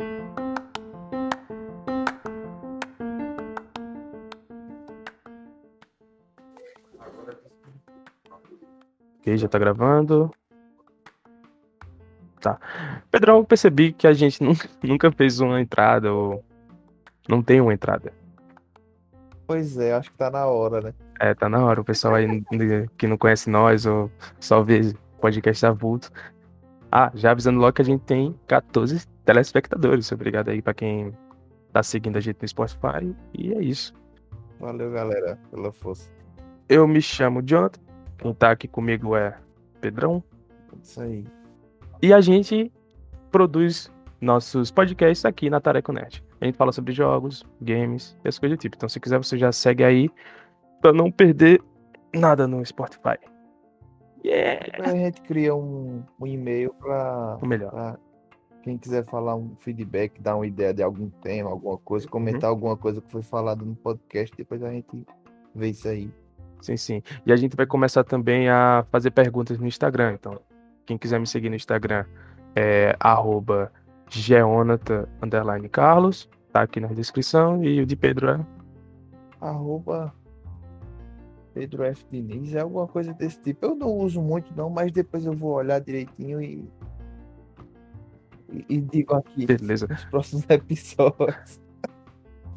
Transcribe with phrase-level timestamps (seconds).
[0.00, 0.06] Ok,
[9.36, 10.30] já tá gravando.
[12.40, 12.60] Tá.
[13.10, 16.44] Pedrão, eu percebi que a gente nunca, nunca fez uma entrada ou
[17.28, 18.12] não tem uma entrada.
[19.48, 20.94] Pois é, acho que tá na hora, né?
[21.18, 21.80] É, tá na hora.
[21.80, 22.44] O pessoal aí
[22.96, 24.08] que não conhece nós ou
[24.38, 26.12] só vê podcast avulto.
[26.92, 30.10] Ah, já avisando logo que a gente tem 14 telespectadores.
[30.10, 31.12] Obrigado aí pra quem
[31.70, 33.14] tá seguindo a gente no Spotify.
[33.34, 33.92] E é isso.
[34.58, 36.10] Valeu, galera, pela força.
[36.66, 37.78] Eu me chamo Jonathan.
[38.16, 39.36] Quem tá aqui comigo é
[39.82, 40.24] Pedrão.
[40.82, 41.26] Isso aí.
[42.00, 42.72] E a gente
[43.30, 46.24] produz nossos podcasts aqui na Tareco Net.
[46.40, 48.76] A gente fala sobre jogos, games e as coisas do tipo.
[48.76, 50.08] Então, se quiser, você já segue aí
[50.80, 51.60] pra não perder
[52.14, 53.18] nada no Spotify.
[54.24, 54.90] Yeah!
[54.90, 57.70] A gente cria um, um e-mail pra, O melhor.
[57.70, 57.98] pra
[58.68, 62.76] quem quiser falar um feedback, dar uma ideia de algum tema, alguma coisa, comentar alguma
[62.76, 65.06] coisa que foi falado no podcast, depois a gente
[65.54, 66.12] vê isso aí.
[66.60, 67.02] Sim, sim.
[67.24, 70.12] E a gente vai começar também a fazer perguntas no Instagram.
[70.12, 70.38] Então,
[70.84, 72.04] quem quiser me seguir no Instagram
[72.54, 73.72] é arroba
[74.10, 76.28] geonata, underline Carlos.
[76.52, 77.64] Tá aqui na descrição.
[77.64, 78.46] E o de Pedro é
[79.40, 80.12] Arroba
[81.54, 82.04] Pedro F.
[82.10, 83.64] Diniz, é alguma coisa desse tipo.
[83.64, 86.68] Eu não uso muito não, mas depois eu vou olhar direitinho e,
[88.68, 89.86] e, digo aqui beleza.
[89.86, 91.60] nos próximos episódios.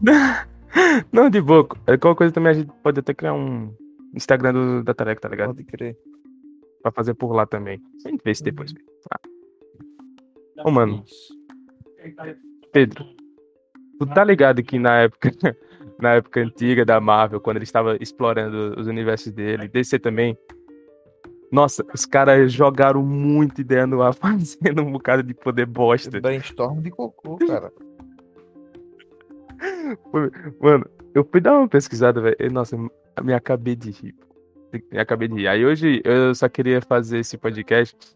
[1.11, 1.67] Não, de boa.
[1.85, 3.73] É, Qualquer coisa também a gente pode até criar um
[4.15, 5.49] Instagram do, da Tareca, tá ligado?
[5.49, 5.97] Pode crer.
[6.81, 7.81] Pra fazer por lá também.
[8.05, 8.73] A gente vê isso depois.
[10.63, 11.03] Ô, mano.
[12.71, 13.05] Pedro,
[13.99, 15.29] tu tá ligado que na época,
[15.99, 20.37] na época antiga da Marvel, quando ele estava explorando os universos dele, DC também,
[21.51, 26.21] nossa, os caras jogaram muito ideia no ar, fazendo um bocado de poder bosta.
[26.21, 27.71] Brainstorm de cocô, cara.
[30.59, 32.51] Mano, eu fui dar uma pesquisada, velho.
[32.51, 32.77] Nossa,
[33.21, 34.15] me acabei de rir.
[34.91, 35.47] Me acabei de rir.
[35.47, 38.15] Aí hoje eu só queria fazer esse podcast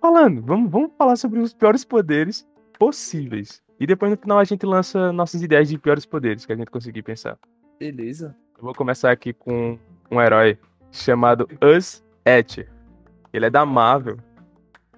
[0.00, 2.46] falando, vamos, vamos falar sobre os piores poderes
[2.78, 3.62] possíveis.
[3.80, 6.70] E depois no final a gente lança nossas ideias de piores poderes que a gente
[6.70, 7.38] conseguir pensar.
[7.80, 8.36] Beleza.
[8.56, 9.78] Eu vou começar aqui com
[10.10, 10.58] um herói
[10.92, 12.68] chamado Us Etcher.
[13.32, 14.18] Ele é da Marvel.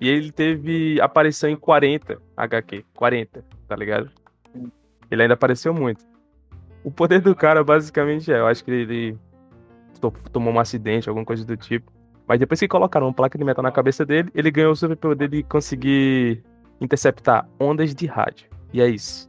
[0.01, 2.85] E ele teve aparição em 40 HQ.
[2.95, 4.11] 40, tá ligado?
[5.11, 6.05] Ele ainda apareceu muito.
[6.85, 9.19] O poder do cara basicamente é, eu acho que ele
[10.01, 11.93] to- tomou um acidente, alguma coisa do tipo.
[12.27, 15.29] Mas depois que colocaram uma placa de metal na cabeça dele, ele ganhou o superpoder
[15.29, 16.45] de conseguir
[16.81, 18.49] interceptar ondas de rádio.
[18.73, 19.29] E é isso.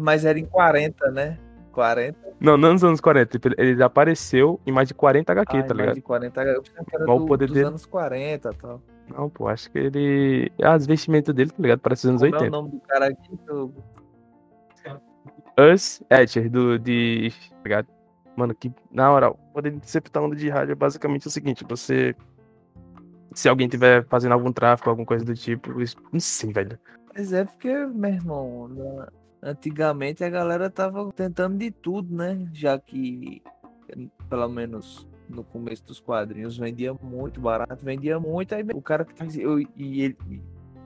[0.00, 1.38] Mas era em 40, né?
[1.76, 2.18] 40.
[2.40, 3.38] Não, não nos anos 40.
[3.38, 5.94] tipo, Ele apareceu em mais de 40 HQ, Ai, tá mais ligado?
[5.94, 6.42] de 40.
[6.42, 8.82] Eu pensava que era Mas o do- poder dos dele- anos 40 e tal.
[9.08, 10.50] Não, pô, acho que ele.
[10.62, 11.78] As vestimentas dele, tá ligado?
[11.80, 12.56] Parece os anos Como é o 80.
[12.56, 13.38] nome do cara aqui?
[13.46, 13.72] Eu-
[15.58, 16.78] Us Etcher, do.
[16.78, 17.30] De.
[17.50, 17.88] Tá ligado?
[18.36, 18.70] Mano, que.
[18.90, 22.14] Na hora, o poder de interceptar onda de rádio é basicamente o seguinte: você.
[23.32, 26.78] Se alguém tiver fazendo algum tráfico, alguma coisa do tipo, isso- não sei, velho.
[27.14, 29.08] Mas é porque, meu irmão, na-
[29.46, 32.46] antigamente a galera tava tentando de tudo, né?
[32.52, 33.42] Já que,
[34.28, 39.14] pelo menos no começo dos quadrinhos, vendia muito barato, vendia muito, aí o cara que
[39.14, 40.16] fazia, eu- e, ele,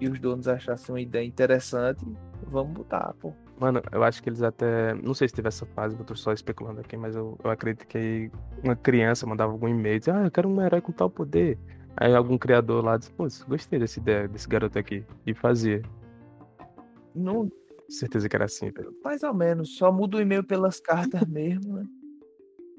[0.01, 2.05] e os donos achassem uma ideia interessante,
[2.47, 3.33] vamos botar, pô.
[3.59, 4.95] Mano, eu acho que eles até.
[4.95, 7.87] Não sei se teve essa fase, eu tô só especulando aqui, mas eu, eu acredito
[7.87, 8.31] que
[8.65, 11.59] uma criança mandava algum e-mail dizia, ah, eu quero um herói com tal poder.
[11.95, 15.05] Aí algum criador lá disse, pô, gostei dessa ideia, desse garoto aqui.
[15.27, 15.83] E fazia.
[17.15, 17.51] Não,
[17.91, 18.95] Certeza que era assim, velho.
[19.05, 21.85] mais ou menos, só muda o e-mail pelas cartas mesmo, né?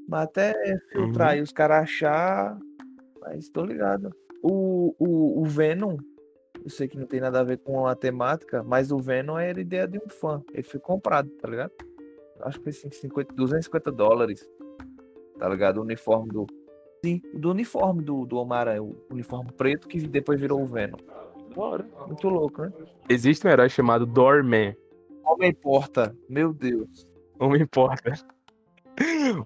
[0.08, 0.54] Mas até
[0.92, 1.34] filtrar Uhum.
[1.36, 2.58] aí os caras achar,
[3.22, 4.14] mas tô ligado.
[4.42, 5.98] O, o, o Venom,
[6.64, 9.62] eu sei que não tem nada a ver com a temática, mas o Venom era
[9.62, 10.42] ideia de um fã.
[10.54, 11.72] Ele foi comprado, tá ligado?
[12.42, 14.50] Acho que foi assim, 50, 250 dólares.
[15.38, 15.78] Tá ligado?
[15.78, 16.48] O uniforme do.
[17.06, 20.98] Sim, do uniforme do, do Homem-Aranha, o uniforme preto que depois virou o Venom.
[22.08, 22.72] Muito louco, né?
[23.10, 24.76] Existe um herói chamado Doorman.
[25.24, 27.08] Homem Porta, meu Deus.
[27.40, 28.14] Não importa.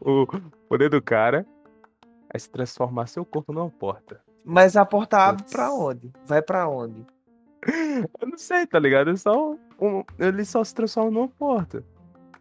[0.02, 0.26] o
[0.68, 1.46] poder do cara
[2.34, 4.22] é se transformar seu corpo numa porta.
[4.44, 5.54] Mas a porta abre Putz.
[5.54, 6.12] pra onde?
[6.26, 7.06] Vai pra onde?
[8.20, 9.10] Eu não sei, tá ligado?
[9.10, 11.84] É só um- ele só se transforma numa porta.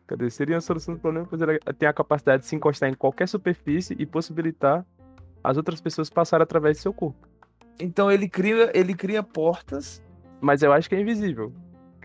[0.06, 0.28] Cadê?
[0.28, 3.26] Seria a solução do problema, pois ele tem a capacidade de se encostar em qualquer
[3.26, 4.84] superfície e possibilitar
[5.42, 7.26] as outras pessoas passarem através do seu corpo.
[7.80, 10.02] Então ele cria, ele cria portas.
[10.40, 11.54] Mas eu acho que é invisível.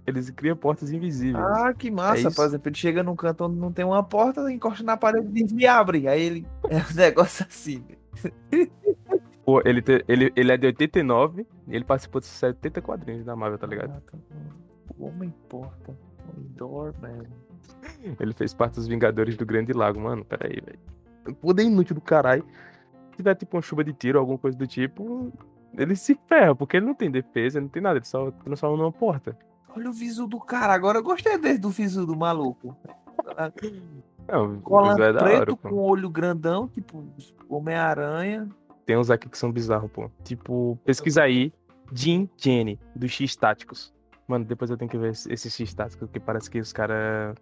[0.08, 1.44] Eles criam portas invisíveis.
[1.46, 2.28] Ah, que massa.
[2.28, 2.36] isso.
[2.36, 5.44] Por exemplo, ele chega num canto onde não tem uma porta, encosta na parede e
[5.44, 6.08] diz, me abre.
[6.08, 6.48] Aí ele.
[6.70, 7.84] É um negócio assim.
[9.46, 13.36] Pô, ele, te- ele, ele é de 89 e ele participou de 70 quadrinhos da
[13.36, 13.92] Marvel, tá ligado?
[13.98, 14.18] Ah, tá
[14.98, 15.08] bom.
[15.08, 15.98] Homem porta.
[16.56, 17.24] Doorman.
[18.20, 20.24] Ele fez parte dos Vingadores do Grande Lago, mano.
[20.26, 21.36] Pera aí, velho.
[21.38, 22.46] Poder inútil do caralho.
[23.12, 25.32] Se tiver tipo uma chuva de tiro, alguma coisa do tipo,
[25.78, 28.78] ele se ferra, porque ele não tem defesa, ele não tem nada, ele só transforma
[28.78, 29.38] numa porta.
[29.76, 30.74] Olha o visu do cara.
[30.74, 32.76] Agora eu gostei desse do visu do maluco.
[34.28, 37.04] Não, o é preto hora, com olho grandão, tipo
[37.48, 38.48] Homem-Aranha.
[38.86, 40.10] Tem uns aqui que são bizarros, pô.
[40.24, 41.52] Tipo, pesquisa aí,
[41.92, 43.94] Jim Jenny, do X Táticos.
[44.28, 47.36] Mano, depois eu tenho que ver esse esse X Táticos, porque parece que os caras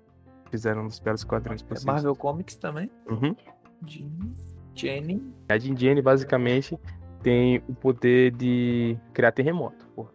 [0.49, 1.85] fizeram um dos piores quadrinhos É possíveis.
[1.85, 2.89] Marvel Comics também.
[3.09, 3.35] Uhum.
[3.85, 4.11] Jim,
[4.73, 5.21] Jenny.
[5.49, 6.79] A Jin Jenny, basicamente,
[7.21, 10.07] tem o poder de criar terremoto, pô.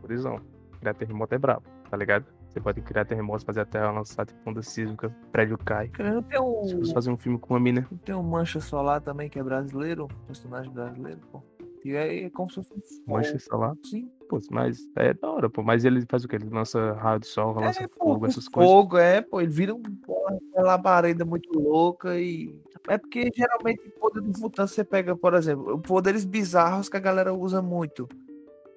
[0.00, 0.44] Por exemplo,
[0.86, 2.26] criar terremoto é brabo, tá ligado?
[2.48, 5.88] Você pode criar terremotos, fazer a terra lançar tipo onda sísmica, prédio cai.
[5.88, 9.28] Tem Se um, fosse fazer um filme com uma mina, tem um Mancha Solar também,
[9.28, 10.06] que é brasileiro.
[10.26, 11.42] Personagem brasileiro, pô.
[11.84, 14.10] E é, é como se fosse um mancha solar, Sim.
[14.28, 15.62] pô, mas é da hora, pô.
[15.62, 16.34] Mas ele faz o quê?
[16.36, 18.72] Ele lança raio de sol, lança É, pô, fogo, essas coisas.
[18.72, 22.60] fogo, é, pô, ele vira um- uma labareda muito louca e.
[22.88, 27.00] É porque geralmente o poder dos mutantes você pega, por exemplo, poderes bizarros que a
[27.00, 28.08] galera usa muito.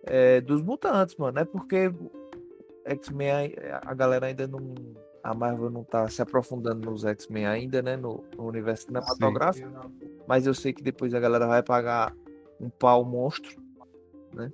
[0.04, 1.40] É, dos mutantes, mano.
[1.40, 1.92] É porque
[2.86, 4.74] X-Men, a galera ainda não.
[5.22, 7.98] A Marvel não tá se aprofundando nos X-Men ainda, né?
[7.98, 9.70] No, no universo cinematográfico.
[10.28, 12.16] Mas eu sei que depois a galera vai pagar
[12.60, 13.62] um pau monstro,
[14.34, 14.52] né?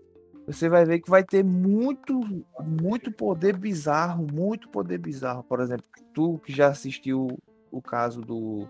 [0.48, 2.20] Você vai ver que vai ter muito,
[2.64, 5.44] muito poder bizarro, muito poder bizarro.
[5.44, 7.28] Por exemplo, tu que já assistiu
[7.72, 8.68] o caso do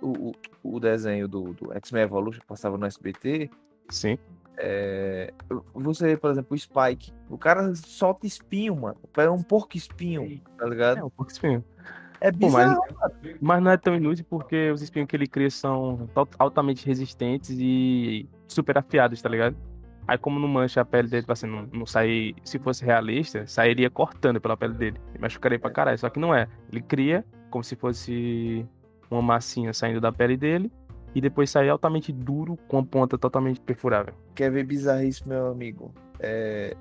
[0.00, 0.32] o, o,
[0.76, 3.50] o desenho do, do X-Men Evolution que passava no SBT,
[3.88, 4.18] Sim.
[4.58, 5.32] É,
[5.74, 8.96] você, por exemplo, o Spike, o cara solta espinho, mano.
[9.16, 11.06] É um porco espinho, tá É, ligado?
[11.06, 11.64] um pouco espinho.
[12.20, 12.82] É Pô, mas, bizarro.
[13.42, 16.08] mas não é tão inútil porque os espinhos que ele cria são
[16.38, 19.54] altamente resistentes e super afiados, tá ligado?
[20.08, 22.32] Aí como não mancha a pele dele, assim, não, não sai.
[22.44, 25.00] Se fosse realista, sairia cortando pela pele dele.
[25.14, 25.98] E machucaria pra caralho.
[25.98, 26.48] Só que não é.
[26.72, 28.64] Ele cria como se fosse
[29.10, 30.70] uma massinha saindo da pele dele.
[31.16, 34.12] E depois sai altamente duro com a ponta totalmente perfurável.
[34.34, 35.94] Quer ver bizarrice, meu amigo?
[36.20, 36.76] É,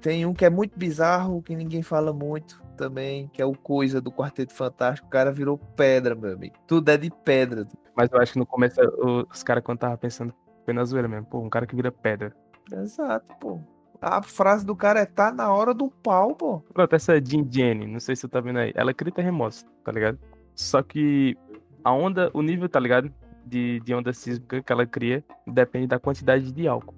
[0.00, 4.00] Tem um que é muito bizarro, que ninguém fala muito também, que é o Coisa
[4.00, 5.06] do Quarteto Fantástico.
[5.06, 6.56] O cara virou pedra, meu amigo.
[6.66, 7.68] Tudo é de pedra.
[7.94, 10.34] Mas eu acho que no começo o- os caras quando tava pensando
[10.64, 11.26] foi na zoeira mesmo.
[11.26, 12.34] Pô, um cara que vira pedra.
[12.72, 13.60] Exato, pô.
[14.00, 16.60] A frase do cara é tá na hora do pau, pô.
[16.72, 18.72] Pronto, essa Jin Jenny, não sei se você tá vendo aí.
[18.74, 20.18] Ela cria terremotos, tá ligado?
[20.56, 21.36] Só que
[21.84, 23.12] a onda, o nível, tá ligado?
[23.44, 26.94] De, de onda sísmica que ela cria depende da quantidade de álcool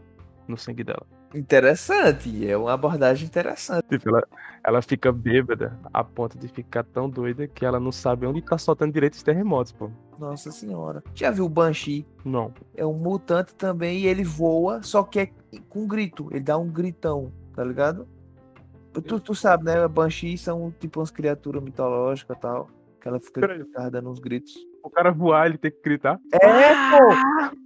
[0.46, 1.06] no sangue dela.
[1.34, 3.86] Interessante, é uma abordagem interessante.
[3.88, 4.22] Tipo, ela,
[4.62, 8.58] ela fica bêbada a ponto de ficar tão doida que ela não sabe onde tá
[8.58, 9.90] soltando direito os terremotos, pô.
[10.18, 11.02] Nossa senhora.
[11.14, 12.06] Já viu o Banshee?
[12.22, 12.52] Não.
[12.76, 15.30] É um mutante também e ele voa, só que é
[15.70, 16.28] com grito.
[16.30, 18.06] Ele dá um gritão, tá ligado?
[18.92, 19.88] Tu, tu sabe, né?
[19.88, 22.68] Banshee são tipo umas criaturas mitológicas e tal.
[23.00, 24.54] Que ela fica ficava dando uns gritos.
[24.82, 26.18] O cara voar, ele tem que gritar.
[26.32, 26.38] É,
[26.90, 27.56] pô!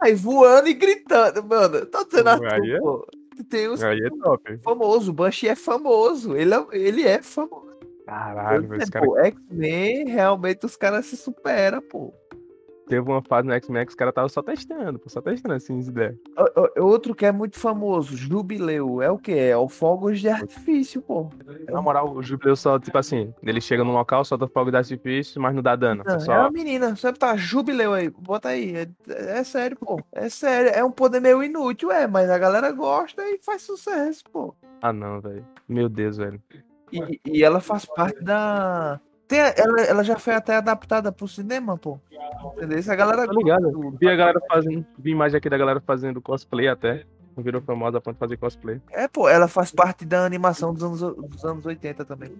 [0.00, 1.84] Aí voando e gritando, mano.
[1.86, 3.06] Tô dizendo a tu, Aí é- pô.
[3.48, 4.58] Tem uns Aí é top.
[4.58, 6.36] famoso, o Banshee é famoso.
[6.36, 7.68] Ele é, ele é famoso.
[8.04, 12.12] Caralho, esse cara X-Men, realmente os caras se superam, pô.
[12.88, 15.88] Teve uma fase no X-Men que os caras estavam só testando, só testando assim as
[15.88, 16.16] ideias.
[16.76, 19.32] Outro que é muito famoso, Jubileu, é o que?
[19.32, 21.30] É o fogos de artifício, pô.
[21.68, 25.40] Na moral, o Jubileu só, tipo assim, ele chega no local, solta fogo de artifício,
[25.40, 26.02] mas não dá dano.
[26.06, 28.74] Não, É é só uma menina, sempre tá Jubileu aí, bota aí.
[28.76, 28.88] É,
[29.38, 30.00] é sério, pô.
[30.12, 34.24] É sério, é um poder meio inútil, é, mas a galera gosta e faz sucesso,
[34.32, 34.54] pô.
[34.80, 35.44] Ah, não, velho.
[35.68, 36.40] Meu Deus, velho.
[36.92, 39.00] E, e ela faz parte da.
[39.28, 42.00] Tem, ela, ela já foi até adaptada pro cinema, pô.
[42.56, 42.78] Entendeu?
[42.78, 43.94] Essa galera Tá ligado?
[44.00, 44.86] Vi a galera fazendo.
[44.98, 47.04] Vi imagem aqui da galera fazendo cosplay até.
[47.36, 48.80] Virou famosa a ponto de fazer cosplay.
[48.90, 52.32] É, pô, ela faz parte da animação dos anos, dos anos 80 também.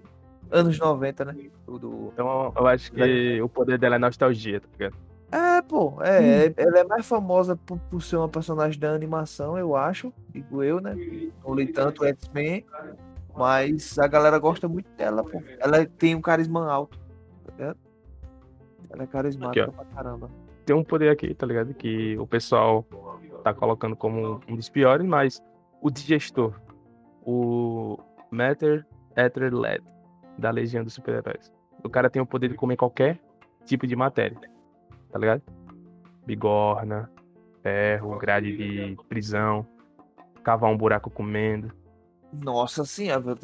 [0.50, 1.36] Anos 90, né?
[1.66, 4.96] Do, Então eu acho que o poder dela é nostalgia, tá ligado?
[5.30, 9.58] É, pô, é, é- ela é mais famosa por, por ser uma personagem da animação,
[9.58, 10.96] eu acho, digo eu, né?
[11.46, 12.64] Não li tanto X-Men,
[13.38, 15.42] mas a galera gosta muito dela, pô.
[15.58, 16.98] Ela tem um carisma alto,
[17.44, 17.78] tá ligado?
[18.90, 20.30] Ela é carismática Aqui, pra caramba.
[20.64, 21.72] Tem um poder aqui, tá ligado?
[21.74, 22.84] Que o pessoal
[23.42, 25.42] tá colocando como um dos piores, mas
[25.80, 26.54] o digestor,
[27.24, 27.98] o
[28.30, 29.82] Matter Ether Led,
[30.36, 31.52] da Legião dos Super-Heróis.
[31.82, 33.18] O cara tem o poder de comer qualquer
[33.64, 34.38] tipo de matéria,
[35.10, 35.42] tá ligado?
[36.26, 37.10] Bigorna,
[37.62, 39.66] ferro, grade de prisão,
[40.42, 41.72] cavar um buraco comendo.
[42.32, 43.36] Nossa senhora,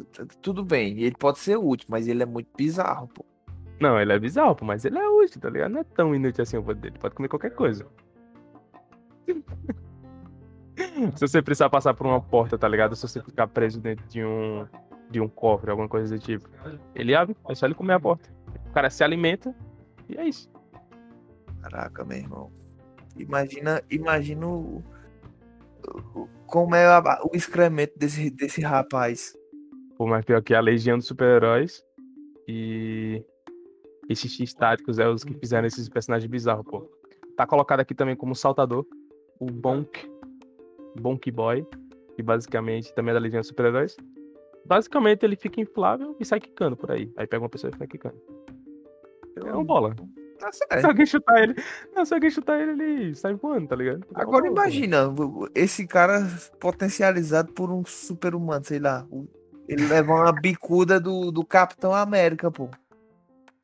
[0.42, 3.24] tudo bem, ele pode ser útil, mas ele é muito bizarro, pô.
[3.80, 5.72] Não, ele é bizarro, pô, mas ele é útil, tá ligado?
[5.72, 7.86] Não é tão inútil assim o poder dele, pode comer qualquer coisa.
[11.16, 12.94] Se você precisar passar por uma porta, tá ligado?
[12.96, 14.66] Se você ficar preso dentro de um,
[15.10, 16.48] de um cofre, alguma coisa do tipo.
[16.94, 18.28] Ele abre, é só ele comer a porta.
[18.68, 19.54] O cara se alimenta
[20.08, 20.50] e é isso.
[21.62, 22.52] Caraca, meu irmão.
[23.16, 24.82] Imagina, imagina o-
[26.46, 29.34] como é a- o excremento desse, desse rapaz.
[29.96, 31.82] Pô, mas pior que a Legião dos Super-Heróis
[32.48, 33.24] e
[34.08, 36.88] esses X-Táticos é os que fizeram esses personagens bizarros, pô.
[37.36, 38.86] Tá colocado aqui também como saltador
[39.40, 40.08] o Bonk,
[41.00, 41.66] Bonk Boy,
[42.14, 43.96] que basicamente também é da Legião dos Super-Heróis.
[44.64, 47.12] Basicamente ele fica inflável e sai quicando por aí.
[47.16, 48.20] Aí pega uma pessoa e fica quicando.
[49.36, 49.94] É uma bola.
[50.68, 51.54] Tá Se alguém chutar ele,
[51.94, 54.04] não, se alguém chutar ele, ele sai voando, tá ligado?
[54.04, 55.12] É uma Agora imagina,
[55.54, 56.26] esse cara
[56.60, 59.06] potencializado por um super-humano, sei lá.
[59.68, 62.68] Ele leva uma bicuda do, do Capitão América, pô.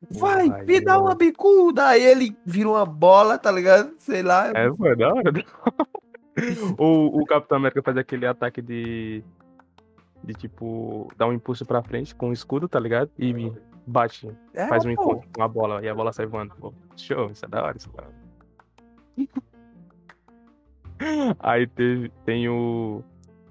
[0.09, 1.89] Vai, Porra, me dá uma bicuda.
[1.89, 3.93] Aí ele vira uma bola, tá ligado?
[3.99, 4.51] Sei lá.
[4.55, 5.31] É, pô, é da hora.
[6.79, 9.23] o, o Capitão América faz aquele ataque de.
[10.23, 11.11] De tipo.
[11.15, 13.11] Dá um impulso pra frente com o escudo, tá ligado?
[13.17, 13.31] E
[13.85, 14.31] bate.
[14.53, 15.01] É, Faz um pô.
[15.01, 16.53] encontro com a bola e a bola sai voando.
[16.55, 18.15] Pô, show, isso é da hora, isso é da hora.
[21.39, 23.03] Aí teve, tem o.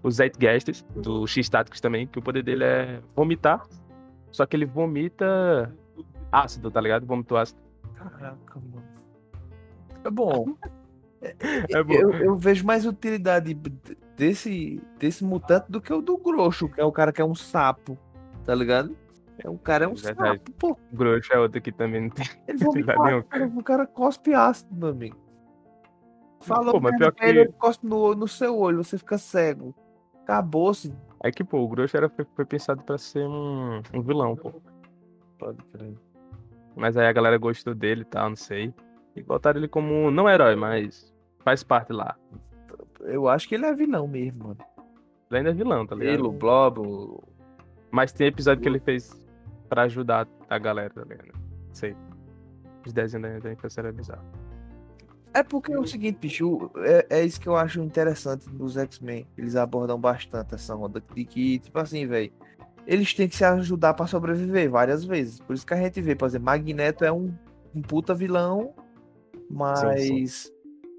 [0.02, 3.66] O Zeitgeist, do X-Táticos também, que o poder dele é vomitar.
[4.30, 5.70] Só que ele vomita
[6.32, 7.04] ácido, tá ligado?
[7.04, 7.60] Vômito ácido.
[7.94, 8.82] Caraca, mano.
[10.04, 10.56] É bom.
[11.68, 11.92] É bom.
[11.92, 13.52] Eu, eu vejo mais utilidade
[14.16, 17.34] desse, desse mutante do que o do Grosso, que é o cara que é um
[17.34, 17.98] sapo,
[18.42, 18.96] tá ligado?
[19.44, 20.38] É um cara é um Verdade.
[20.38, 20.78] sapo, pô.
[20.92, 22.26] O Grosso é outro que também não tem.
[22.46, 23.18] Ele vomita Utilidade nenhuma.
[23.20, 25.16] ácido, cara, o cara cospe ácido, meu amigo.
[26.40, 29.74] Fala Pô, mas pior que- ele cospe no, no seu olho, você fica cego.
[30.22, 30.94] Acabou-se.
[31.22, 34.52] É que, pô, o Grosso era, foi, foi pensado pra ser um, um vilão, pô.
[35.38, 35.94] Pode crer.
[36.74, 38.72] Mas aí a galera gostou dele e tal, não sei.
[39.14, 42.16] E botaram ele como, não herói, mas faz parte lá.
[43.00, 44.58] Eu acho que ele é vilão mesmo, mano.
[45.30, 46.14] Ele ainda é vilão, tá ligado?
[46.14, 47.22] Ele, o Blob, o...
[47.90, 49.10] Mas tem episódio que ele fez
[49.70, 51.32] pra ajudar a galera, tá ligado?
[51.32, 51.96] Não sei.
[52.84, 54.24] Os desenhos da, infância era bizarro.
[55.32, 59.26] É porque é o seguinte, bicho, é, é isso que eu acho interessante dos X-Men.
[59.38, 62.32] Eles abordam bastante essa onda de que, tipo assim, velho,
[62.84, 65.40] eles têm que se ajudar pra sobreviver várias vezes.
[65.40, 67.32] Por isso que a gente vê, por exemplo, Magneto é um,
[67.72, 68.74] um puta vilão,
[69.48, 70.50] mas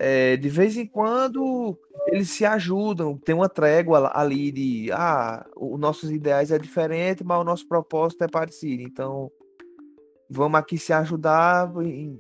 [0.04, 1.78] é, de vez em quando
[2.08, 7.40] eles se ajudam, tem uma trégua ali de, ah, os nossos ideais é diferente, mas
[7.40, 8.82] o nosso propósito é parecido.
[8.82, 9.32] Então,
[10.28, 12.20] vamos aqui se ajudar em-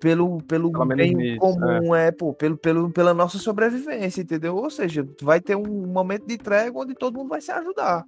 [0.00, 4.56] pelo, pelo bem nisso, comum, é, pô, pelo, pelo, pela nossa sobrevivência, entendeu?
[4.56, 8.04] Ou seja, vai ter um momento de trégua onde todo mundo vai se ajudar.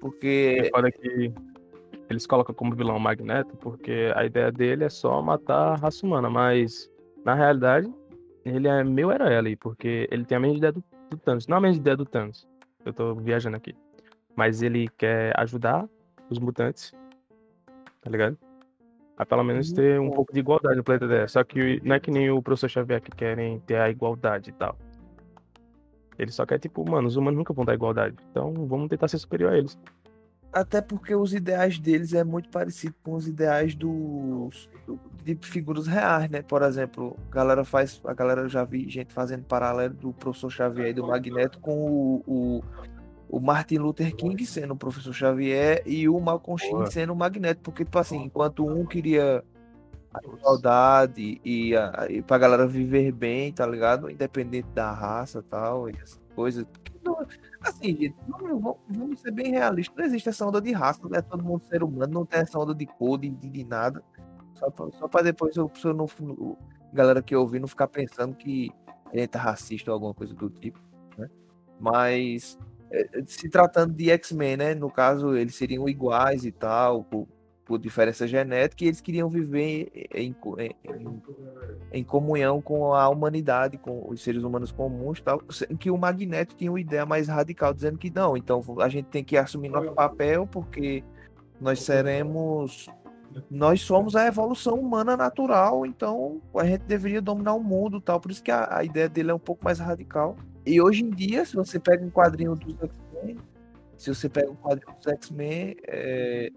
[0.00, 1.32] Porque É foda que
[2.10, 6.04] eles colocam como vilão o Magneto, porque a ideia dele é só matar a raça
[6.06, 6.90] humana, mas
[7.24, 7.90] na realidade
[8.56, 11.46] ele é meu herói ali, porque ele tem a mesma ideia do, do Thanos.
[11.46, 12.46] Não a mesma ideia do Thanos.
[12.84, 13.74] Eu tô viajando aqui.
[14.36, 15.88] Mas ele quer ajudar
[16.30, 16.92] os mutantes.
[18.00, 18.38] Tá ligado?
[19.16, 21.28] A pelo menos ter um pouco de igualdade no planeta Terra.
[21.28, 24.52] Só que não é que nem o professor Xavier que querem ter a igualdade e
[24.52, 24.76] tal.
[26.18, 28.16] Ele só quer, tipo, mano, os humanos nunca vão dar igualdade.
[28.30, 29.78] Então vamos tentar ser superior a eles.
[30.52, 35.86] Até porque os ideais deles é muito parecido com os ideais dos do- de figuras
[35.86, 36.40] reais, né?
[36.40, 40.48] Por exemplo, a galera faz, a galera eu já vi gente fazendo paralelo do professor
[40.50, 42.62] Xavier e do Magneto com o, o,
[43.28, 47.60] o Martin Luther King sendo o professor Xavier e o Malcolm X sendo o Magneto,
[47.62, 49.44] porque tipo assim, enquanto um queria
[50.14, 54.10] a igualdade e, a, e pra galera viver bem, tá ligado?
[54.10, 56.66] Independente da raça e tal, e essas coisas.
[57.04, 57.18] Não-
[57.60, 59.96] Assim, gente, vamos, vamos- ser bem realistas.
[59.96, 62.58] Não existe essa onda de raça, não é todo mundo ser humano, não tem essa
[62.58, 64.02] onda de cor, de, de, nada.
[64.54, 66.06] Só pra, só pra depois se eu não,
[66.92, 68.70] galera que ouvir não ficar pensando que
[69.12, 70.78] gente é racista ou alguma coisa do tipo,
[71.16, 71.28] né?
[71.80, 72.58] Mas
[72.90, 74.74] é, se tratando de X-Men, né?
[74.74, 77.26] No caso, eles seriam iguais e tal, por,
[77.68, 80.36] por diferença genética, e eles queriam viver em, em,
[80.84, 81.22] em-
[81.92, 85.38] em comunhão com a humanidade, com os seres humanos comuns tal,
[85.78, 89.22] que o Magneto tinha uma ideia mais radical, dizendo que não, então a gente tem
[89.22, 91.04] que assumir nosso papel, porque
[91.60, 92.88] nós seremos.
[93.50, 98.18] Nós somos a evolução humana natural, então a gente deveria dominar o mundo tal.
[98.18, 100.34] Por isso que a, a ideia dele é um pouco mais radical.
[100.64, 103.36] E hoje em dia, se você pega um quadrinho dos X-Men,
[103.98, 106.50] se você pega um quadrinho dos X-Men, é,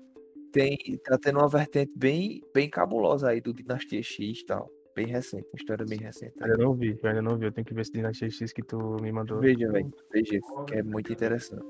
[0.52, 4.70] tem, tá tendo uma vertente bem, bem cabulosa aí do Dinastia X e tal.
[4.96, 6.34] Bem recente, uma história bem recente.
[6.38, 7.46] Eu ainda não vi, eu ainda não vi.
[7.46, 9.40] Eu tenho que ver esse Dinastia X que tu me mandou.
[9.40, 9.92] Veja, velho.
[10.12, 11.64] Veja, que é muito interessante.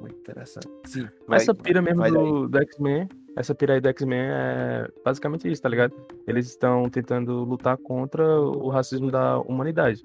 [0.00, 0.68] Muito interessante.
[0.84, 1.08] Sim.
[1.26, 5.50] Mas vai- essa pira mesmo do, do X-Men, essa pira aí do X-Men é basicamente
[5.50, 5.92] isso, tá ligado?
[6.26, 10.02] Eles estão tentando lutar contra o racismo da humanidade.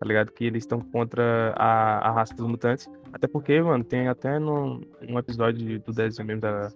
[0.00, 0.32] tá ligado?
[0.32, 2.88] Que eles estão contra a, a raça dos mutantes.
[3.12, 6.72] Até porque, mano, tem até no, um episódio do desenho mesmo da,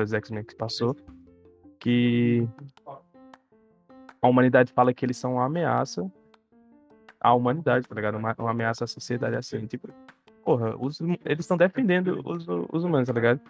[0.00, 0.96] das X-Men que passou,
[1.78, 2.46] que
[4.20, 6.10] a humanidade fala que eles são uma ameaça
[7.20, 8.16] à humanidade, tá ligado?
[8.16, 9.88] Uma, uma ameaça à sociedade assim, tipo,
[10.44, 13.40] porra, os, eles estão defendendo os, os humanos, tá ligado?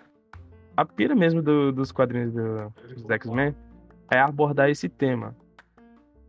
[0.77, 3.55] A pira mesmo do, dos quadrinhos do, dos X-Men
[4.11, 5.37] é abordar esse tema.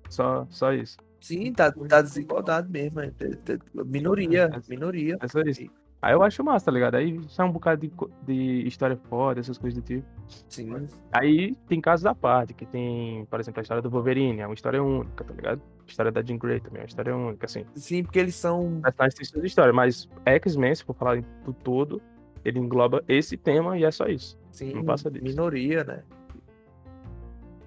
[0.10, 0.98] Só, só isso.
[1.22, 3.00] Sim, tá, tá desigualdade mesmo.
[3.00, 5.18] é, é, é, Minoria, É, minoria.
[5.22, 5.62] É só isso.
[6.02, 6.96] Aí eu acho massa, tá ligado?
[6.96, 7.92] Aí sai um bocado de,
[8.26, 10.06] de história foda, essas coisas do tipo.
[10.50, 10.88] Sim.
[11.12, 14.54] Aí tem casos à parte, que tem, por exemplo, a história do Wolverine, é uma
[14.56, 15.62] história única, tá ligado?
[15.80, 17.66] A história da Jean Grey também é uma história única, assim.
[17.76, 18.80] Sim, porque eles são.
[18.82, 22.02] Personagens têm suas histórias, mas X-Men, se for falar do todo,
[22.44, 24.40] ele engloba esse tema e é só isso.
[24.52, 25.24] Sim, Não passa disso.
[25.24, 26.04] minoria, né?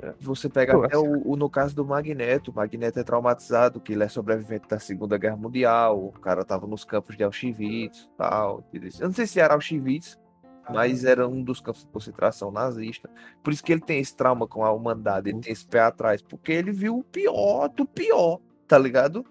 [0.05, 0.15] É.
[0.21, 4.05] Você pega até o, o- no caso do Magneto, o Magneto é traumatizado, que ele
[4.05, 8.63] é sobrevivente da Segunda Guerra Mundial, o cara tava nos campos de Auschwitz tal.
[8.73, 10.19] Eu não sei se era Auschwitz,
[10.71, 13.09] mas era um dos campos de concentração nazista.
[13.43, 16.21] Por isso que ele tem esse trauma com a humanidade, ele tem esse pé atrás,
[16.23, 19.25] porque ele viu o pior do pior, tá ligado?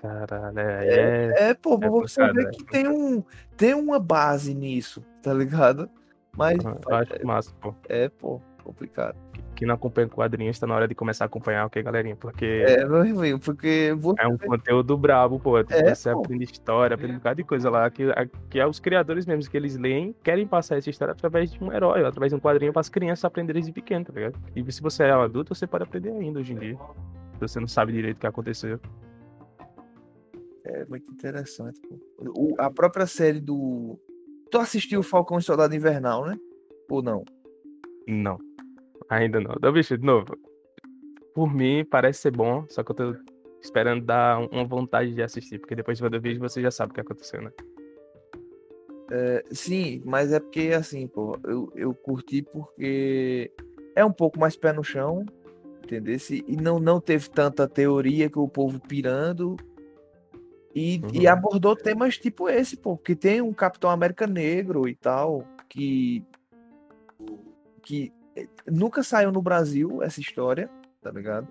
[0.00, 3.22] Caralho, é, é, É, pô, É você vê é que tem, um,
[3.56, 5.90] tem uma base nisso, tá ligado?
[6.36, 7.74] Mas eu acho massa, pô.
[7.88, 9.16] é, pô, complicado.
[9.60, 12.16] Quem não acompanha quadrinhos tá na hora de começar a acompanhar, ok, galerinha?
[12.16, 15.62] Porque É, meu irmão, porque É um conteúdo brabo, pô.
[15.62, 16.20] Tipo, É, você pô.
[16.20, 17.90] aprende história, aprende um bocado de coisa lá.
[17.90, 18.04] Que,
[18.48, 21.70] que é os criadores mesmos que eles leem, querem passar essa história através de um
[21.70, 24.38] herói, através de um quadrinho para as crianças aprenderem desde pequeno, tá ligado?
[24.56, 26.78] E se você é um adulto, você pode aprender ainda hoje em dia.
[27.34, 28.80] Se você não sabe direito o que aconteceu.
[30.64, 31.98] É muito interessante, pô.
[32.34, 33.98] O- a própria série do.
[34.50, 36.38] Tu assistiu o Falcão e Soldado Invernal, né?
[36.88, 37.24] Ou não?
[38.08, 38.38] Não.
[39.08, 39.54] Ainda não.
[39.56, 40.36] Então, bicho, de novo.
[41.34, 43.16] Por mim, parece ser bom, só que eu tô
[43.62, 46.70] esperando dar um- uma vontade de assistir, porque depois de ver o vídeo você já
[46.70, 47.50] sabe o que aconteceu, né?
[49.10, 53.50] É, sim, mas é porque assim, pô, eu, eu curti porque
[53.96, 55.24] é um pouco mais pé no chão,
[55.82, 56.16] entendeu?
[56.46, 59.56] E não, não teve tanta teoria que o povo pirando.
[60.72, 61.28] E, e Uhum.
[61.28, 66.24] abordou temas tipo esse, pô, que tem um Capitão América negro e tal, que.
[67.82, 68.12] que
[68.66, 70.70] nunca saiu no Brasil essa história,
[71.02, 71.48] tá ligado?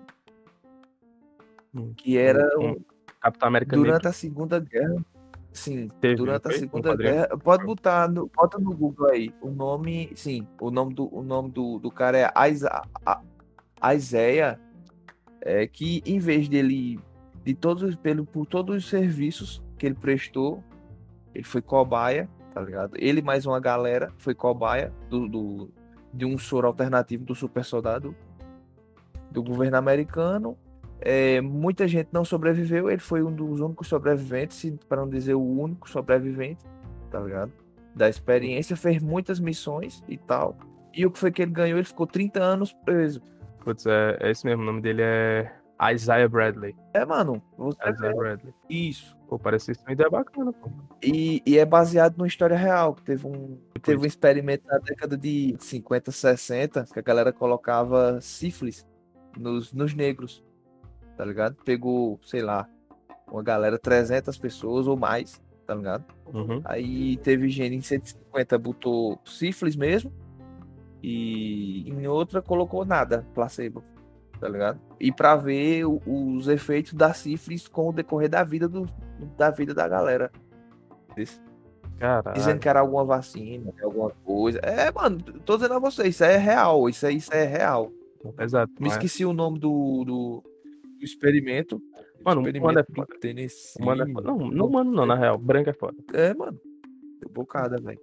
[1.74, 1.92] Hum.
[1.96, 2.84] Que era Um- um-
[3.20, 5.04] Capitão América durante Negro a Segunda Guerra.
[5.52, 6.96] Sim, teve, durante a Segunda?
[6.96, 7.36] Guerra.
[7.36, 9.34] Pode botar no, bota no Google aí.
[9.40, 12.30] O nome, sim, o nome do, o nome do, do cara é
[13.94, 14.58] Isaiah,
[15.40, 16.98] é, que em vez dele,
[17.44, 20.62] de todos, pelo, por todos os serviços que ele prestou,
[21.34, 22.94] ele foi cobaia, tá ligado?
[22.96, 25.70] Ele mais uma galera foi cobaia do, do,
[26.12, 28.14] de um soro alternativo do super soldado
[29.30, 30.56] do governo americano.
[31.00, 35.42] É, muita gente não sobreviveu, ele foi um dos únicos sobreviventes, para não dizer o
[35.42, 36.64] único sobrevivente,
[37.10, 37.52] tá ligado?
[37.94, 40.56] Da experiência, fez muitas missões e tal.
[40.94, 41.78] E o que foi que ele ganhou?
[41.78, 43.22] Ele ficou 30 anos preso.
[43.64, 46.76] Putz, é, é esse mesmo, o nome dele é Isaiah Bradley.
[46.92, 48.54] É, mano, você Isaiah Bradley.
[48.68, 49.16] isso.
[49.28, 50.68] Pô, parece isso uma ideia bacana, pô.
[51.02, 55.16] E, e é baseado numa história real, que teve um, teve um experimento na década
[55.16, 58.86] de 50, 60, que a galera colocava sífilis
[59.38, 60.44] nos, nos negros,
[61.16, 61.56] tá ligado?
[61.64, 62.68] Pegou, sei lá,
[63.30, 66.04] uma galera, 300 pessoas ou mais, tá ligado?
[66.26, 66.60] Uhum.
[66.64, 70.12] Aí teve gente em 150 botou sífilis mesmo,
[71.02, 73.82] e em outra colocou nada, placebo,
[74.40, 74.80] tá ligado?
[74.98, 78.88] E pra ver os efeitos da sífilis com o decorrer da vida do,
[79.36, 80.32] da vida da galera.
[81.98, 82.34] Caralho.
[82.34, 84.58] Dizendo que era alguma vacina, alguma coisa.
[84.60, 87.92] É, mano, tô dizendo a você, isso é real, isso é, isso é real.
[88.38, 88.72] Exato.
[88.80, 90.42] Me mas- esqueci o nome do, do,
[90.98, 91.80] do experimento.
[92.24, 93.18] Mano, experimento mano é foda.
[93.20, 93.84] Tennessee.
[93.84, 94.28] Mano é foda.
[94.28, 95.36] Não, não, mano, não, na real.
[95.38, 95.96] Branco é foda.
[96.12, 96.58] É, mano.
[97.20, 98.00] Deu bocada, velho.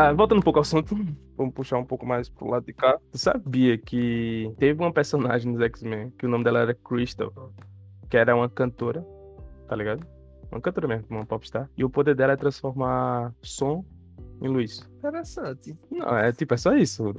[0.00, 0.94] Ah, voltando um pouco ao assunto,
[1.36, 3.00] vamos puxar um pouco mais pro lado de cá.
[3.10, 7.32] Tu sabia que teve uma personagem nos X-Men que o nome dela era Crystal,
[8.08, 9.04] que era uma cantora,
[9.66, 10.06] tá ligado?
[10.52, 11.68] Uma cantora mesmo, uma popstar.
[11.76, 13.84] E o poder dela é transformar som
[14.40, 14.88] em luz.
[14.98, 15.76] Interessante.
[15.90, 17.12] Não, é tipo, é só isso.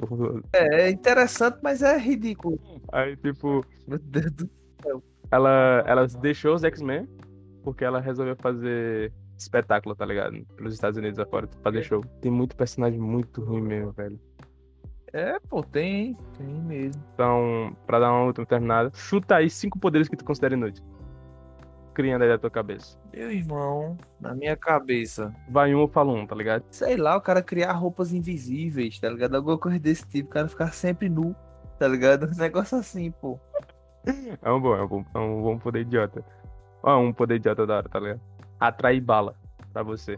[0.54, 2.58] É, é interessante, mas é ridículo.
[2.94, 4.50] Aí, tipo, Meu Deus do
[5.30, 7.08] ela, ela deixou os X-Men
[7.62, 10.45] porque ela resolveu fazer espetáculo, tá ligado?
[10.56, 12.04] Pelos Estados Unidos afora, fazer show.
[12.21, 14.19] Tem muito personagem muito ruim mesmo, velho.
[15.12, 17.02] É, pô, tem, tem mesmo.
[17.13, 20.84] Então, pra dar uma última terminada, chuta aí cinco poderes que tu considera inútil.
[21.93, 22.97] criando aí da tua cabeça?
[23.12, 25.34] Meu irmão, na minha cabeça.
[25.49, 26.63] Vai um, eu falo um, tá ligado?
[26.71, 29.36] Sei lá, o cara criar roupas invisíveis, tá ligado?
[29.36, 31.36] Alguma coisa desse tipo, o cara ficar sempre nu,
[31.78, 32.28] tá ligado?
[32.32, 33.39] Um negócio assim, pô.
[34.41, 36.23] É um bom, é um bom, é um bom poder idiota.
[36.84, 38.21] Ó, um poder idiota da hora, tá ligado?
[38.60, 39.36] Atrair bala
[39.74, 40.17] pra você.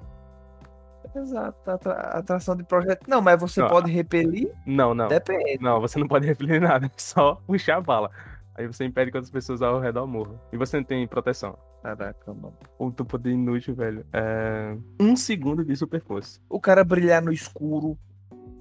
[1.16, 3.06] Exato, atra- atração de projeto.
[3.08, 4.52] Não, mas você Não, pode repelir?
[4.66, 5.08] Não, não.
[5.08, 5.58] Depende.
[5.62, 8.10] Não, você não pode repelir nada, é só puxar a bala.
[8.56, 10.40] Aí você impede que outras pessoas ao redor morram.
[10.54, 11.58] E você não tem proteção.
[11.82, 12.54] Caraca, mano.
[12.78, 14.06] Outro poder inútil, velho.
[14.14, 14.78] É.
[15.00, 16.40] Um segundo de super força.
[16.50, 17.98] O cara brilhar no escuro,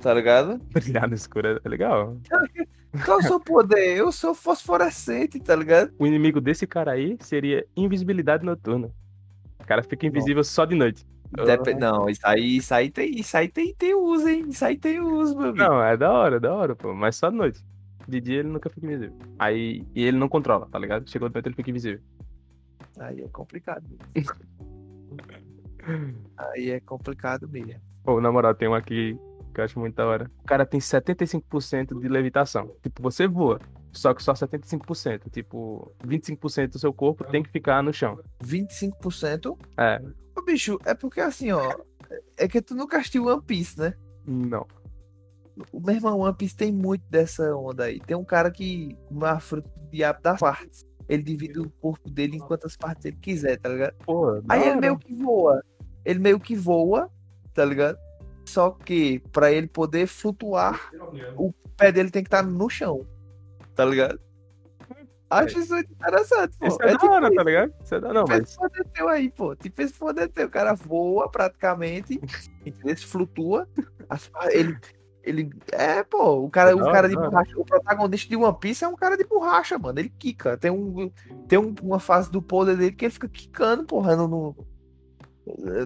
[0.00, 0.58] tá ligado?
[0.72, 2.16] Brilhar no escuro é legal.
[3.04, 3.96] Qual é o seu poder?
[3.96, 5.92] Eu sou fosforescente, tá ligado?
[5.98, 8.90] O inimigo desse cara aí seria invisibilidade noturna.
[9.70, 11.06] O cara fica invisível só de noite.
[11.46, 14.46] Dep- Não, isso aí, isso aí tem, isso aí tem, tem uso, hein?
[14.48, 15.62] Isso aí tem uso, meu amigo.
[15.62, 16.92] Não, é da hora, é da hora, pô.
[16.92, 17.64] Mas só de noite.
[18.08, 19.14] De dia ele nunca fica invisível.
[19.38, 19.84] Aí.
[19.94, 21.08] E ele não controla, tá ligado?
[21.08, 22.00] Chegou de noite ele fica invisível.
[22.98, 23.84] Aí é complicado.
[26.36, 27.74] Aí é complicado mesmo.
[28.02, 29.16] Pô, na moral, tem um aqui
[29.54, 30.28] que eu acho muito da hora.
[30.42, 32.72] O cara tem 75% de levitação.
[32.82, 33.60] Tipo, você voa.
[33.92, 35.30] Só que só 75%.
[35.30, 38.18] Tipo, 25% do seu corpo tem que ficar no chão.
[38.42, 39.56] 25%?
[39.76, 40.00] É.
[40.36, 41.74] Ô, bicho, é porque assim, ó.
[42.36, 43.94] É que tu nunca assistiu One Piece, né?
[44.26, 44.66] Não.
[45.72, 48.00] O meu irmão One Piece tem muito dessa onda aí.
[48.00, 50.86] Tem um cara que come a fruta do diabo das partes.
[51.08, 53.94] Ele divide o corpo dele em quantas partes ele quiser, tá ligado?
[54.44, 55.62] Da Aí ele meio que voa.
[56.04, 57.10] Ele meio que voa,
[57.52, 57.98] tá ligado?
[58.46, 60.90] Só que pra ele poder flutuar,
[61.36, 63.06] o pé dele tem que estar no chão.
[63.74, 64.18] Tá ligado?
[65.28, 66.66] Acho isso muito interessante, pô.
[66.66, 67.72] Isso é, da tipo hora, isso, tá ligado?
[67.84, 68.12] Isso é da...
[68.12, 68.48] Não, tipo mas.
[68.48, 69.54] esse poder teu aí, pô.
[69.54, 70.46] Tipo esse poder teu.
[70.46, 72.20] O cara voa praticamente,
[72.66, 72.96] entendeu?
[72.96, 73.68] Se flutua.
[74.08, 74.76] as- ele,
[75.22, 75.50] ele.
[75.70, 76.40] É, pô.
[76.44, 77.30] O cara, o Da hora, cara de hora.
[77.30, 77.52] borracha.
[77.56, 80.00] O protagonista de One Piece é um cara de borracha, mano.
[80.00, 80.56] Ele quica.
[80.56, 81.08] Tem, um,
[81.46, 84.56] tem um- uma fase do poder dele que ele fica quicando, porra, no.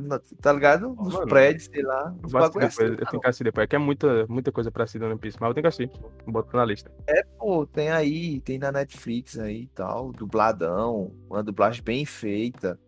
[0.00, 0.94] No- tá ligado?
[0.94, 2.14] Nos Mano, prédios, sei lá.
[2.22, 3.64] Eu depois, assim, eu tenho que assistir depois.
[3.64, 5.68] É que é muita, muita coisa pra assistir do One Piece, mas eu tenho que
[5.68, 5.90] assistir.
[6.26, 6.90] Boto na lista.
[7.38, 12.78] Pô, tem aí, tem na Netflix aí e tal, dubladão, uma dublagem bem feita.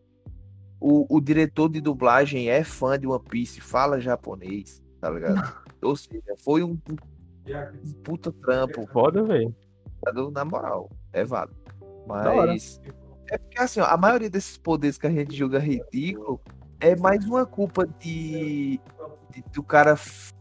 [0.81, 5.35] O, o diretor de dublagem é fã de One Piece, fala japonês, tá ligado?
[5.83, 9.55] Ou seja, foi um, um puta trampo, Foda, velho.
[10.03, 10.12] tá?
[10.33, 11.57] na moral, é válido.
[12.07, 12.81] Mas
[13.31, 16.41] é porque assim, ó, a maioria desses poderes que a gente julga ridículo
[16.81, 18.81] é mais uma culpa de,
[19.31, 19.97] de- do cara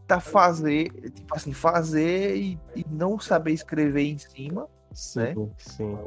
[0.06, 4.68] tá fazer, tipo assim, fazer e, e não saber escrever em cima.
[4.92, 5.34] Sim, Né?
[5.58, 5.98] sim.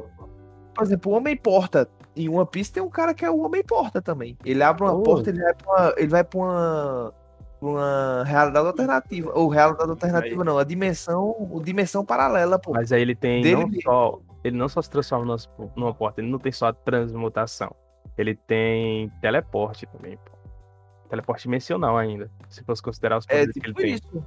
[0.74, 1.88] Por exemplo, o Homem Porta.
[2.16, 4.36] Em One Piece tem um cara que é o Homem Porta também.
[4.44, 5.02] Ele abre uma Oh.
[5.02, 7.14] porta, ele vai pra uma, ele vai pra uma,
[7.60, 9.30] uma realidade alternativa.
[9.34, 12.72] Ou realidade alternativa não, a dimensão, a dimensão paralela, pô.
[12.72, 14.18] Mas aí ele tem Dele não só.
[14.42, 17.74] Ele não só se transforma numa, numa porta, ele não tem só a transmutação.
[18.18, 20.32] Ele tem teleporte também, pô.
[21.08, 22.30] Teleporte dimensional ainda.
[22.48, 23.94] Se fosse considerar os É poderes que ele tipo tem.
[23.94, 24.26] isso.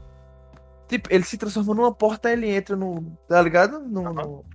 [0.88, 3.02] Tipo, ele se transforma numa porta, ele entra no.
[3.28, 3.80] Tá ligado?
[3.80, 4.46] No, no-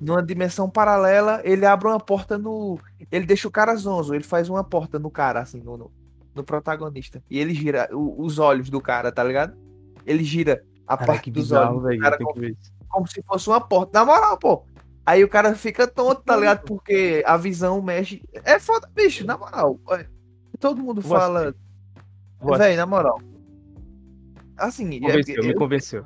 [0.00, 2.78] numa dimensão paralela, ele abre uma porta no.
[3.10, 5.90] Ele deixa o cara zonzo, ele faz uma porta no cara, assim, no, no,
[6.34, 7.22] no protagonista.
[7.30, 9.56] E ele gira o- os olhos do cara, tá ligado?
[10.04, 12.00] Ele gira a Cara, parte dos bizarro, olhos do velho.
[12.00, 12.72] cara como, isso.
[12.88, 13.98] como se fosse uma porta.
[13.98, 14.64] Na moral, pô.
[15.06, 16.64] Aí o cara fica tonto, tá ligado?
[16.64, 18.20] Porque a visão mexe.
[18.42, 19.78] É foda, bicho, na moral.
[20.58, 21.54] Todo mundo Vou fala.
[22.58, 23.20] Véi, na moral.
[24.56, 26.04] Assim, é- Convenceu, me eu, convenceu.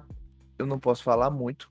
[0.59, 1.71] eu não posso falar muito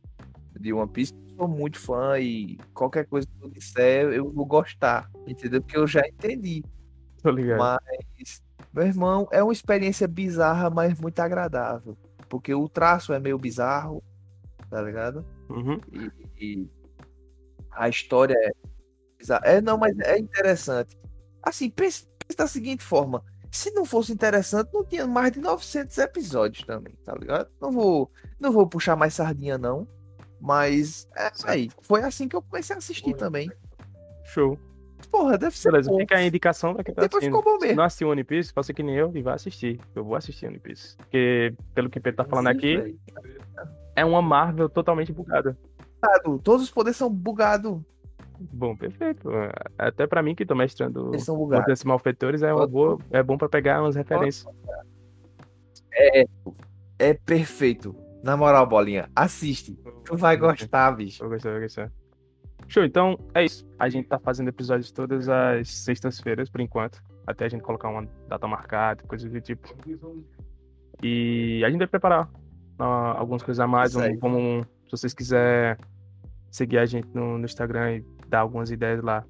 [0.59, 1.13] de One Piece.
[1.37, 5.61] Sou muito fã e qualquer coisa que eu disser eu vou gostar, entendeu?
[5.61, 6.63] Porque eu já entendi.
[7.21, 7.59] Tô ligado.
[7.59, 8.41] Mas,
[8.73, 11.95] meu irmão, é uma experiência bizarra, mas muito agradável.
[12.27, 14.03] Porque o traço é meio bizarro,
[14.69, 15.25] tá ligado?
[15.49, 15.79] Uhum.
[15.91, 16.69] E, e
[17.71, 18.51] a história é.
[19.43, 20.97] É, não, mas é interessante.
[21.43, 23.23] Assim, pense, pense da seguinte forma.
[23.51, 27.49] Se não fosse interessante, não tinha mais de 900 episódios também, tá ligado?
[27.59, 29.87] Não vou, não vou puxar mais sardinha, não.
[30.39, 31.69] Mas, é aí.
[31.81, 33.51] Foi assim que eu comecei a assistir também.
[34.23, 34.57] Show.
[35.11, 35.97] Porra, deve ser Beleza, bom.
[35.97, 37.37] fica a indicação pra quem tá Depois assistindo.
[37.39, 37.77] ficou bom Se mesmo.
[37.77, 39.79] não assistiu One Piece, faça que nem eu e vá assistir.
[39.95, 40.95] Eu vou assistir One Piece.
[40.97, 42.99] Porque, pelo que o Pedro tá falando aqui, Velho.
[43.95, 45.57] é uma Marvel totalmente bugada.
[46.01, 46.39] Bugado.
[46.39, 47.81] Todos os poderes são bugados.
[48.39, 49.29] Bom, perfeito.
[49.77, 51.65] Até pra mim que tô mestrando Eles são bugados.
[51.65, 54.47] Potenciais Malfeitores é, uma boa, é bom pra pegar umas referências.
[56.97, 57.95] É perfeito.
[58.23, 59.77] Na moral, bolinha, assiste.
[60.05, 61.19] Tu vai gostar, bicho.
[61.23, 61.91] Vou gostar, vou gostar.
[62.67, 63.65] Show, então é isso.
[63.79, 67.01] A gente tá fazendo episódios todas as sextas-feiras, por enquanto.
[67.25, 69.69] Até a gente colocar uma data marcada, coisas do tipo.
[71.01, 72.29] E a gente vai preparar
[72.77, 73.93] ah, algumas coisas a mais.
[73.93, 75.77] Vamos, vamos- se vocês quiserem
[76.49, 79.23] seguir a gente no, no Instagram e dar algumas ideias lá,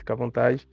[0.00, 0.66] Fica à vontade.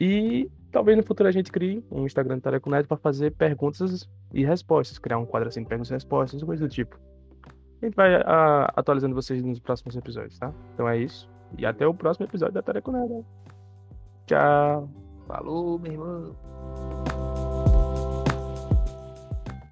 [0.00, 4.08] E talvez no futuro a gente crie um Instagram do Tareco Neto para fazer perguntas
[4.32, 4.98] e respostas.
[4.98, 6.98] Criar um quadro assim de perguntas e respostas, coisa do tipo.
[7.82, 10.52] A gente vai a, atualizando vocês nos próximos episódios, tá?
[10.74, 11.28] Então é isso.
[11.58, 13.24] E até o próximo episódio da Tareco Neto.
[14.26, 14.88] Tchau.
[15.26, 16.55] Falou, meu irmão.